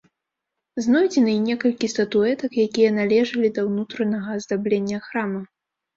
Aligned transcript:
Знойдзены 0.85 1.35
і 1.39 1.41
некалькі 1.49 1.91
статуэтак, 1.93 2.51
якія 2.65 2.89
належалі 2.99 3.53
да 3.59 3.67
ўнутранага 3.69 4.29
аздаблення 4.39 4.97
храма. 5.09 5.41